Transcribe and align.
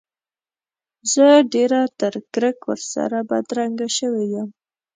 زه 1.13 1.25
ډېره 1.53 1.81
تر 1.99 2.13
کرک 2.33 2.59
ورسره 2.69 3.17
بدرګه 3.29 3.87
شوی 3.97 4.25
یم. 4.33 4.49